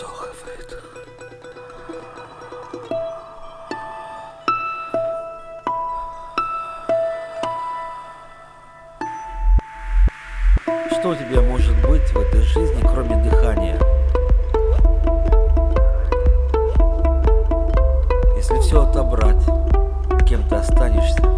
Вдох 0.00 0.26
и 0.26 0.32
выдох. 0.46 0.82
Что 10.90 11.08
у 11.10 11.14
тебя 11.14 11.42
может 11.42 11.76
быть 11.86 12.10
в 12.12 12.18
этой 12.18 12.40
жизни, 12.40 12.80
кроме 12.80 13.22
дыхания? 13.22 13.78
Если 18.36 18.58
все 18.60 18.82
отобрать, 18.82 19.44
кем 20.26 20.48
ты 20.48 20.54
останешься? 20.54 21.29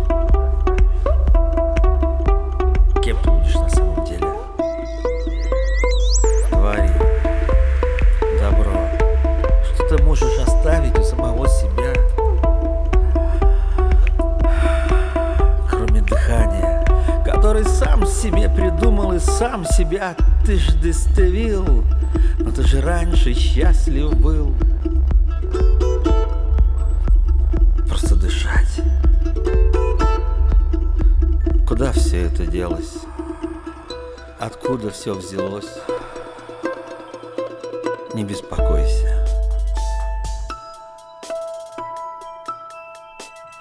Себе 18.23 18.48
придумал 18.48 19.12
и 19.15 19.19
сам 19.19 19.65
себя 19.65 20.15
ты 20.47 20.56
ж 20.56 20.75
доставил. 20.75 21.84
Но 22.39 22.53
ты 22.53 22.62
же 22.62 22.81
раньше 22.81 23.34
счастлив 23.34 24.14
был. 24.14 24.55
Просто 27.89 28.14
дышать. 28.14 28.81
Куда 31.67 31.91
все 31.91 32.27
это 32.27 32.47
делось? 32.47 32.98
Откуда 34.39 34.91
все 34.91 35.14
взялось? 35.14 35.79
Не 38.14 38.23
беспокойся. 38.23 39.27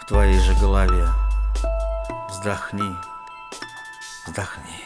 В 0.02 0.06
твоей 0.08 0.38
же 0.40 0.54
голове 0.62 1.08
вздохни, 2.30 2.96
вздохни. 4.26 4.84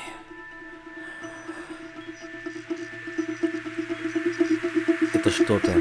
Это 5.14 5.30
что-то 5.30 5.74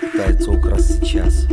пытается 0.00 0.50
украсть 0.50 1.04
сейчас. 1.04 1.46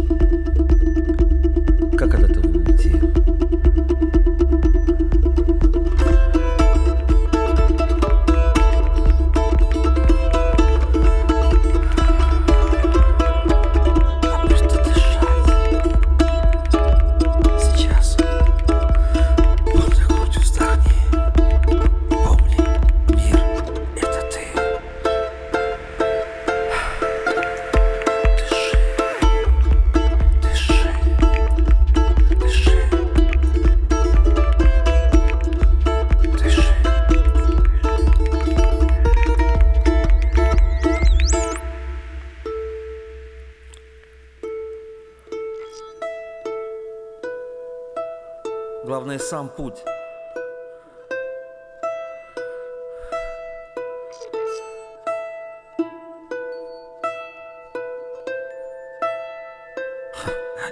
Главное 48.89 49.19
сам 49.19 49.49
путь. 49.49 49.83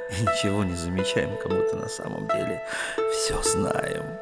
И 0.09 0.21
ничего 0.21 0.63
не 0.63 0.73
замечаем, 0.73 1.37
как 1.37 1.49
будто 1.51 1.75
на 1.75 1.87
самом 1.87 2.27
деле 2.29 2.59
все 3.13 3.39
знаем. 3.43 4.17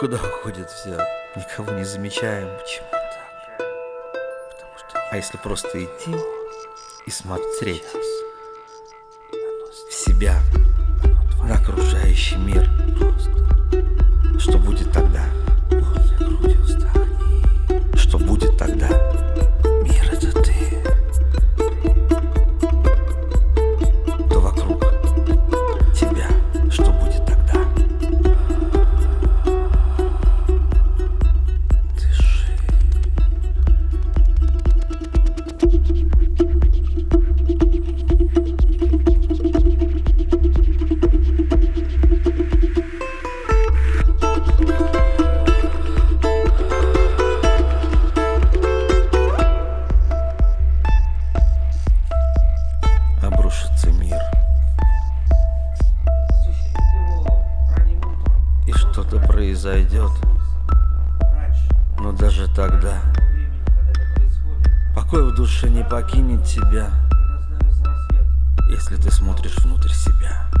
Куда 0.00 0.16
уходит 0.16 0.68
все? 0.68 0.98
Никого 1.36 1.70
не 1.74 1.84
замечаем. 1.84 2.48
Почему 2.58 2.88
так? 2.90 3.58
Потому 3.58 4.76
что... 4.76 5.08
А 5.12 5.16
если 5.16 5.36
просто 5.36 5.84
идти 5.84 6.16
и 7.06 7.10
смотреть 7.12 7.84
в 9.88 9.92
себя, 9.94 10.40
на 11.42 11.54
окружающий 11.54 12.36
мир, 12.36 12.68
что 14.38 14.58
будет 14.58 14.92
тогда? 14.92 15.24
Произойдет. 59.68 60.10
Но 61.98 62.12
даже 62.12 62.48
тогда 62.54 63.02
покой 64.94 65.30
в 65.30 65.34
душе 65.34 65.68
не 65.68 65.84
покинет 65.84 66.44
тебя, 66.44 66.90
если 68.70 68.96
ты 68.96 69.10
смотришь 69.10 69.58
внутрь 69.58 69.90
себя. 69.90 70.57